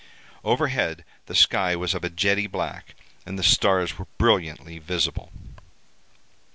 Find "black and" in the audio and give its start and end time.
2.47-3.37